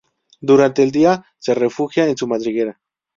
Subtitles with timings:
[0.39, 2.81] Durante el día se refugia en su madriguera.